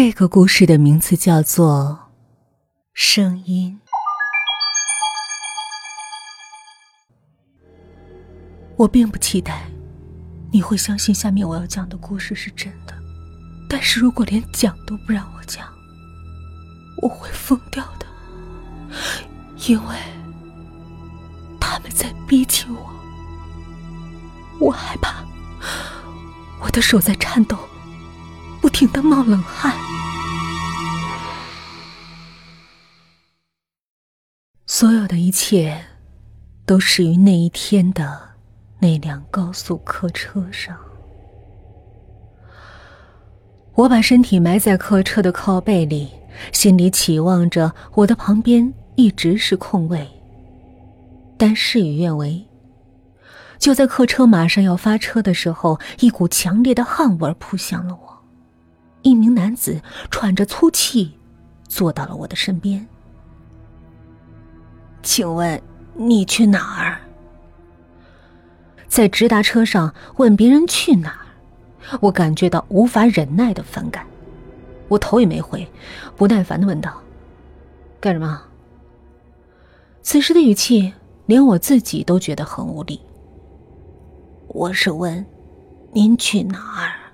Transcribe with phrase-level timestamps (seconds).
[0.00, 1.98] 这个故事的名字叫做
[2.94, 3.80] 《声音》。
[8.76, 9.68] 我并不期待
[10.52, 12.94] 你会相信下面我要讲的故事是真的，
[13.68, 15.66] 但是如果连讲都不让我讲，
[17.02, 18.06] 我会疯掉的，
[19.66, 19.96] 因为
[21.58, 22.88] 他们在逼近我，
[24.60, 25.24] 我害怕，
[26.60, 27.58] 我的手在颤抖。
[28.68, 29.74] 不停的冒冷汗，
[34.66, 35.86] 所有的一切
[36.66, 38.20] 都始于那一天的
[38.78, 40.76] 那辆高速客车上。
[43.72, 46.10] 我把身体埋在客车的靠背里，
[46.52, 50.06] 心里期望着我的旁边一直是空位。
[51.38, 52.46] 但事与愿违，
[53.58, 58.17] 就在客车马上要发车的时候，一股强烈的汗味扑向了我。
[59.02, 59.80] 一名男子
[60.10, 61.12] 喘着粗气，
[61.68, 62.86] 坐到了我的身边。
[65.02, 65.60] 请问
[65.94, 67.00] 你去哪儿？
[68.88, 71.26] 在直达车上问别人去哪儿，
[72.00, 74.04] 我感觉到无法忍耐的反感。
[74.88, 75.66] 我头也没回，
[76.16, 76.98] 不耐烦的问道
[78.00, 78.42] ：“干什么？”
[80.02, 80.92] 此时的语气，
[81.26, 82.98] 连我自己都觉得很无力。
[84.48, 85.24] 我是问，
[85.92, 87.07] 您去哪儿？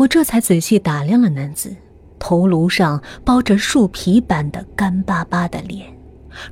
[0.00, 1.76] 我这才仔细打量了男子，
[2.18, 5.94] 头颅上包着树皮般的干巴巴的脸，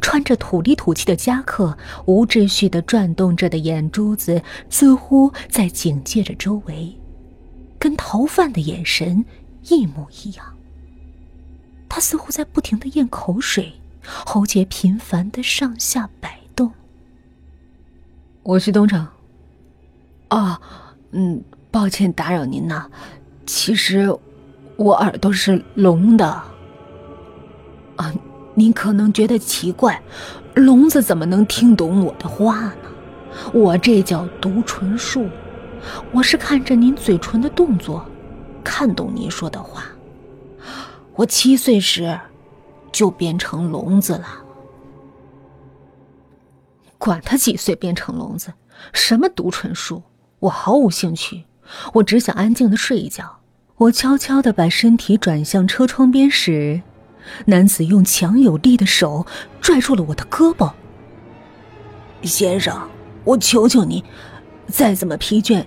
[0.02, 1.74] 穿着土里土气的夹克，
[2.04, 6.94] 无秩序的转动着的眼珠子似乎在警戒着周围，
[7.78, 9.24] 跟逃犯的眼神
[9.62, 10.44] 一模一样。
[11.88, 13.72] 他似乎在不停的咽口水，
[14.26, 16.70] 喉结频繁的上下摆动。
[18.42, 19.08] 我去东城。
[20.28, 20.60] 啊，
[21.12, 22.90] 嗯，抱歉打扰您呐。
[23.48, 24.14] 其实，
[24.76, 26.26] 我耳朵是聋的。
[27.96, 28.12] 啊，
[28.52, 30.02] 您可能觉得奇怪，
[30.54, 32.74] 聋子怎么能听懂我的话呢？
[33.54, 35.26] 我这叫读唇术，
[36.12, 38.04] 我是看着您嘴唇的动作，
[38.62, 39.84] 看懂您说的话。
[41.14, 42.20] 我七岁时
[42.92, 44.26] 就变成聋子了。
[46.98, 48.52] 管他几岁变成聋子，
[48.92, 50.02] 什么读唇术，
[50.38, 51.46] 我毫无兴趣。
[51.94, 53.37] 我只想安静的睡一觉。
[53.78, 56.82] 我悄悄的把身体转向车窗边时，
[57.46, 59.24] 男子用强有力的手
[59.60, 60.72] 拽住了我的胳膊。
[62.22, 62.90] 先生，
[63.22, 64.04] 我求求你，
[64.66, 65.64] 再怎么疲倦，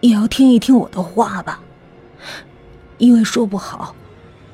[0.00, 1.62] 也要听一听我的话吧。
[2.98, 3.94] 因为说不好，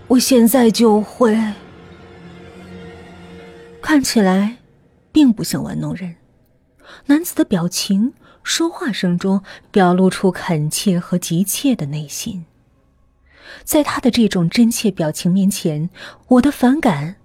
[0.09, 1.35] 我现在就会。
[3.81, 4.59] 看起来，
[5.11, 6.17] 并不像玩弄人。
[7.07, 12.45] 男子的表情、说话声中表露出恳切和急切的内心。
[13.65, 15.91] 在他的这种真切表情面前，
[16.29, 17.17] 我的反感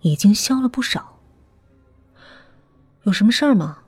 [0.00, 1.18] 已经消了不少。
[3.04, 3.78] 有什么事儿吗？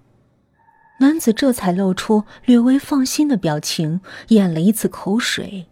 [1.01, 5.67] 男子这才露出略微放心的表情，咽了一次口水，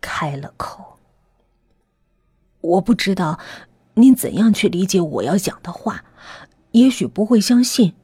[0.00, 0.98] 开了口
[2.60, 3.40] ：“我不知道
[3.94, 6.04] 您怎样去理解我要讲的话，
[6.72, 7.94] 也许不会相信，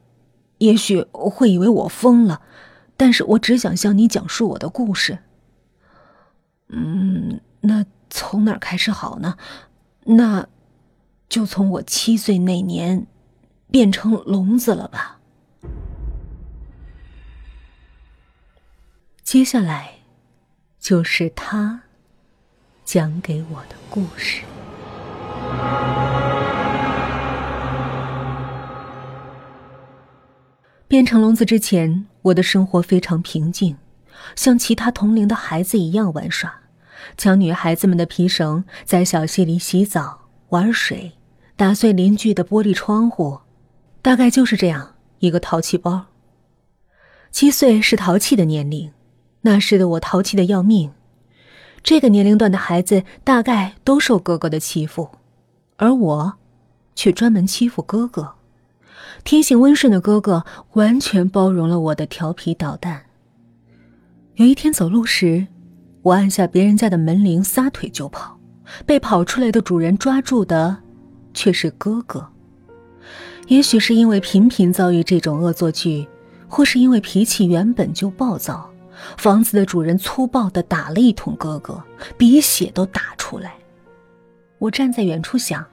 [0.57, 2.41] 也许会以为我疯了，
[2.97, 5.19] 但是我只想向你讲述我的故事。”
[6.69, 7.39] 嗯。
[7.61, 9.37] 那从哪开始好呢？
[10.05, 10.47] 那，
[11.29, 13.05] 就从我七岁那年，
[13.69, 15.19] 变成聋子了吧。
[19.23, 19.99] 接下来，
[20.79, 21.83] 就是他
[22.83, 24.41] 讲给我的故事。
[30.87, 33.77] 变成聋子之前，我的生活非常平静，
[34.35, 36.60] 像其他同龄的孩子一样玩耍。
[37.17, 41.13] 抢女孩子们的皮绳，在小溪里洗澡、玩水，
[41.55, 43.39] 打碎邻居的玻璃窗户，
[44.01, 46.05] 大概就是这样一个淘气包。
[47.31, 48.91] 七岁是淘气的年龄，
[49.41, 50.91] 那时的我淘气的要命。
[51.83, 55.09] 这个年龄段的孩子大概都受哥哥的欺负，
[55.77, 56.33] 而我，
[56.93, 58.35] 却专门欺负哥哥。
[59.23, 63.05] 天性温顺的哥哥完全包容了我的调皮捣蛋。
[64.35, 65.47] 有一天走路时。
[66.03, 68.39] 我按下别人家的门铃，撒腿就跑，
[68.85, 70.77] 被跑出来的主人抓住的，
[71.33, 72.27] 却是哥哥。
[73.47, 76.07] 也许是因为频频遭遇这种恶作剧，
[76.47, 78.67] 或是因为脾气原本就暴躁，
[79.17, 81.83] 房子的主人粗暴的打了一通哥哥，
[82.17, 83.53] 鼻血都打出来。
[84.57, 85.63] 我站在远处想，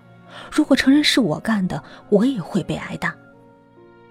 [0.51, 3.15] 如果承认是我干的，我也会被挨打。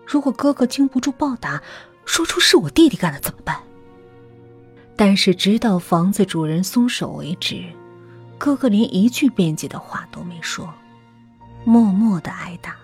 [0.05, 1.61] 如果哥哥经不住暴打，
[2.05, 3.57] 说出是我弟弟干的怎么办？
[4.97, 7.63] 但是，直到房子主人松手为止，
[8.39, 10.73] 哥哥连一句辩解的话都没说，
[11.63, 12.75] 默默的挨打。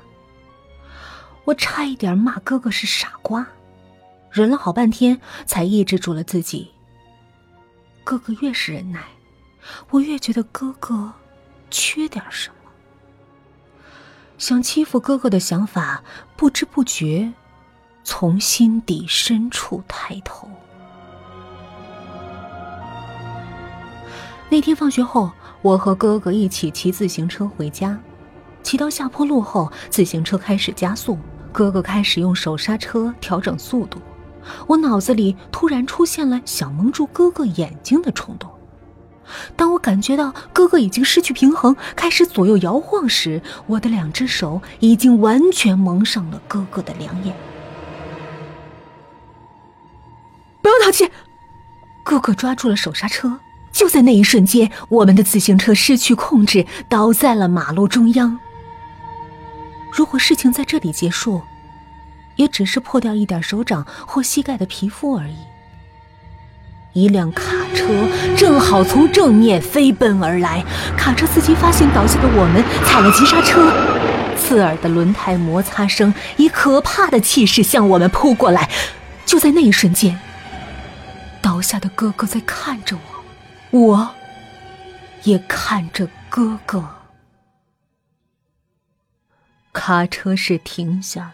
[1.44, 3.48] 我差一点骂哥哥是傻瓜，
[4.30, 6.71] 忍了好半天才抑制住了自己。
[8.04, 9.01] 哥哥越是忍耐，
[9.89, 11.12] 我越觉得哥哥
[11.71, 12.56] 缺点什么。
[14.38, 16.04] 想欺负哥哥的想法，
[16.36, 17.33] 不知不觉
[18.04, 20.48] 从心底深处抬头。
[24.50, 25.31] 那天放学后，
[25.62, 27.98] 我和哥哥一起骑自行车回家，
[28.62, 31.18] 骑到下坡路后，自行车开始加速。
[31.51, 34.00] 哥哥开始用手刹车调整速度，
[34.68, 38.50] 我脑子里突然出现了想蒙住哥哥眼睛的冲动。
[39.56, 47.36] 当我感觉到哥哥已经失去平衡，开始左右摇晃时，我的两只手已经完全蒙上了哥哥的两眼。
[50.62, 51.10] 不要淘气！
[52.04, 53.39] 哥哥抓住了手刹车，
[53.74, 58.40] 就在那一瞬间，我们的自行车失去控制，倒在了马路中央。
[59.92, 61.42] 如果事情在这里结束，
[62.36, 65.36] 也只是破掉一点手掌或膝盖的皮肤而已。
[66.94, 67.44] 一辆卡
[67.74, 70.64] 车正好从正面飞奔而来，
[70.96, 73.72] 卡车司机发现倒下的我们，踩了急刹车，
[74.38, 78.70] 刺耳的轮胎摩擦声以可怕的气势向我们扑过来。
[79.25, 80.20] 就在那一瞬间，
[81.42, 83.12] 倒下的哥哥在看着我，
[83.74, 84.14] 我
[85.24, 86.88] 也看着哥哥。
[89.72, 91.34] 卡车是停下了，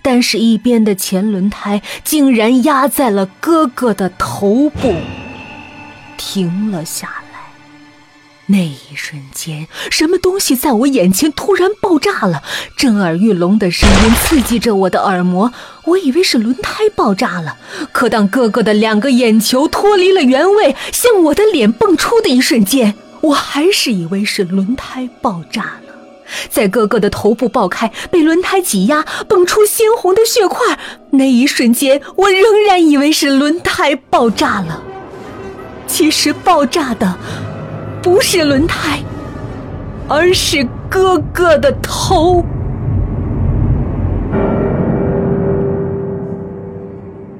[0.00, 4.94] 但是，一边的前轮胎竟然压在了哥哥的头部，
[6.16, 7.19] 停了下来。
[8.50, 12.42] 那一瞬间，什么东西在我眼前突然爆炸了，
[12.76, 15.52] 震耳欲聋的声音刺激着我的耳膜。
[15.84, 17.58] 我以为是轮胎爆炸了，
[17.92, 25.94] 可当哥哥的两个眼球脱离了原位，向我的脸蹦出的一瞬间，我还是以为是轮胎爆炸了。
[26.48, 30.76] 在哥哥的头部爆开，被轮胎挤压，蹦出鲜红的血块。
[31.12, 34.82] 那一瞬间，我仍然以为是轮胎爆炸了。
[35.86, 37.18] 其实爆炸的
[38.02, 39.02] 不是轮胎，
[40.08, 42.44] 而是哥哥的头。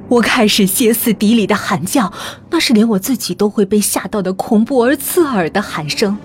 [0.07, 2.11] 我开始歇斯底里的喊叫，
[2.49, 6.17] 那是连我自己都会被吓到的恐怖而刺耳的喊声。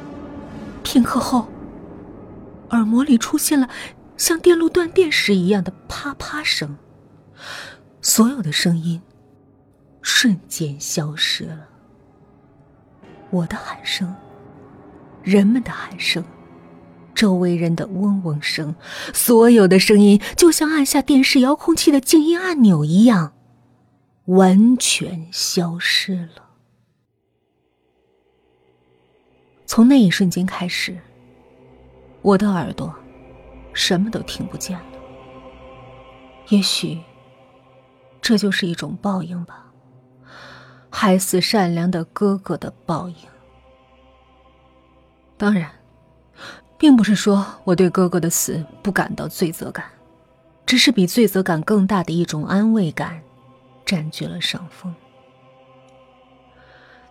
[0.82, 1.46] 片刻后。
[2.70, 3.68] 耳膜里出现了
[4.16, 6.76] 像电路断电时一样的啪啪声，
[8.02, 9.00] 所有的声音
[10.02, 11.68] 瞬间消失了。
[13.30, 14.12] 我的喊声，
[15.26, 16.24] 人们的喊声，
[17.12, 18.76] 周围人的嗡嗡声，
[19.12, 23.32] 所有的声音就像按下电视遥控器的静音按钮一样，
[24.26, 26.50] 完全消失了。
[29.66, 30.96] 从那一瞬间开始。
[32.22, 32.92] 我的耳朵
[33.72, 34.84] 什么都听不见了。
[36.48, 37.00] 也许
[38.20, 39.66] 这就是一种报应吧，
[40.90, 43.16] 害死善良的哥哥的报应。
[45.38, 45.70] 当然，
[46.78, 49.84] 并不是说我对哥哥的死不感到罪责感，
[50.64, 53.20] 只是比罪责感更大的一种安慰感
[53.84, 54.94] 占据了上风。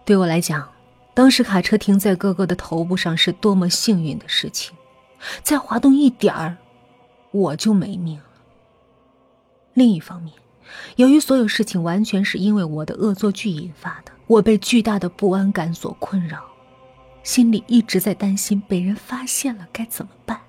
[0.04, 0.68] 对我来讲，
[1.14, 4.76] 当时卡车停在哥哥的头部上是多么幸运的事情。
[5.42, 6.58] 再滑动一点儿，
[7.32, 8.26] 我就没命了。
[9.74, 10.34] 另一方面，
[10.98, 16.44] 由于所有事情完全是因为我的恶作剧引发的，我被巨大的不安感所困扰，
[17.26, 20.40] 心里一直在担心被人发现了该怎么办。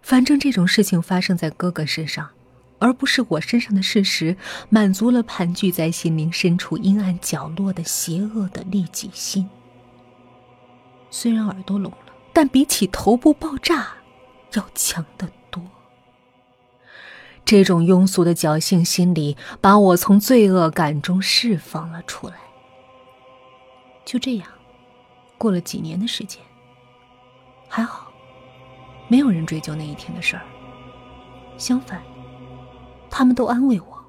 [0.00, 2.30] 反正这种事情发生在哥哥身上，
[2.78, 4.36] 而不是我身上的事实，
[4.68, 9.50] 满足了盘踞在心灵深处阴暗角落的邪恶的利己心。
[11.10, 11.98] 虽然耳朵聋了。
[12.36, 13.92] 但比起头部爆炸，
[14.54, 15.62] 要强得多。
[17.44, 22.34] 这种庸俗的侥幸心理把我从罪恶感中释放了出来。
[24.04, 24.48] 就这样，
[25.38, 26.42] 过了几年的时间，
[27.68, 28.12] 还好，
[29.08, 30.42] 没有人追究那一天的事儿。
[31.56, 32.02] 相反，
[33.10, 34.04] 他们都安慰我，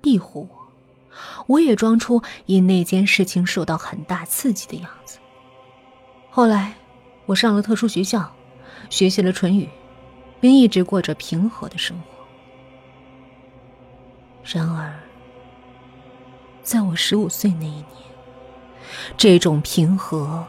[0.00, 0.58] 庇护我。
[1.46, 5.18] 我也装出因那件事情受到很大刺激的样子。
[6.30, 6.74] 后来。
[7.26, 8.30] 我上了特殊学校，
[8.90, 9.66] 学习了唇语，
[10.42, 12.22] 并一直过着平和的生活。
[14.44, 14.92] 然而，
[16.62, 17.86] 在我十五岁那一年，
[19.16, 20.46] 这种平和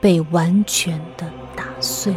[0.00, 2.14] 被完全的打碎。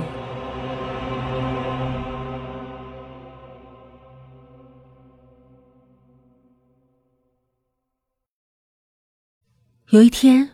[9.89, 10.49] 有一天，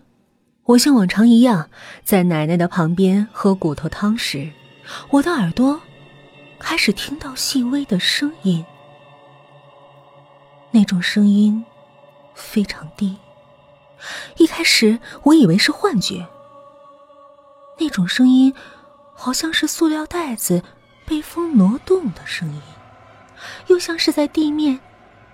[0.64, 1.70] 我像往常一样
[2.04, 4.52] 在奶奶的旁边喝骨头汤时，
[5.10, 5.82] 我的耳朵
[6.60, 8.64] 开始听到细微的声音。
[10.70, 11.66] 那种声音
[12.36, 13.18] 非常低，
[14.38, 16.28] 一开始我以为是幻觉。
[17.80, 18.54] 那种声音
[19.14, 20.64] 好像是塑料袋子
[21.06, 22.62] 被风挪动的声音，
[23.68, 24.80] 又像是在地面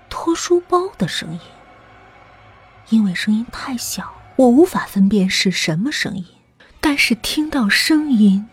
[0.09, 1.39] 拖书包的声音。
[2.89, 4.13] 因为声音太小。
[4.35, 6.25] 我无法分辨是什么声音，
[6.79, 8.47] 但是听到声音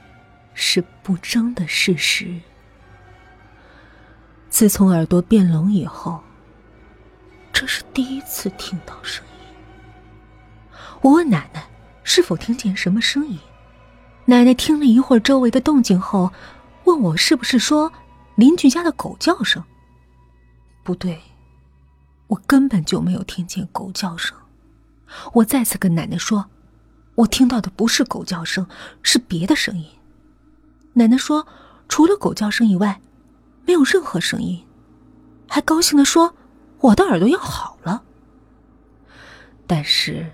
[0.52, 2.40] 是不争的事实。
[4.50, 6.20] 自从耳朵变聋以后，
[7.52, 9.35] 这是第一次听到声音。
[11.06, 11.64] 我问奶奶
[12.02, 13.38] 是否听见什么声音，
[14.24, 16.32] 奶奶听了一会儿周围的动静后，
[16.82, 17.92] 问我是不是说
[18.34, 19.62] 邻居家的狗叫声。
[20.82, 21.22] 不对，
[22.26, 24.36] 我根本就没有听见狗叫声。
[25.32, 26.44] 我再次跟奶奶说
[27.14, 28.66] ：“我听到的不是狗叫声，
[29.00, 29.86] 是别的声音。”
[30.94, 31.46] 奶奶说
[31.88, 33.00] ：“除了狗叫声以外，
[33.64, 34.60] 没有任何声音。”
[35.46, 36.34] 还高兴的说
[36.82, 38.02] ：“我的耳朵要好了。”
[39.68, 40.32] 但是，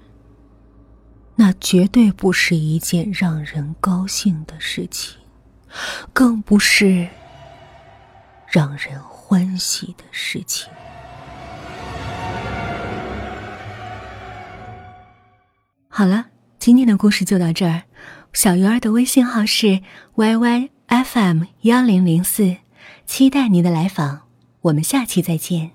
[1.37, 5.19] 那绝对不是一件让人高兴的事情，
[6.13, 7.09] 更不是
[8.47, 10.71] 让人欢喜的事情。
[15.89, 16.27] 好了，
[16.59, 17.83] 今天的故事就到这儿。
[18.33, 19.83] 小鱼儿的微信号是
[20.15, 22.57] yyfm 幺零零四，
[23.05, 24.23] 期待您的来访。
[24.63, 25.73] 我们下期再见。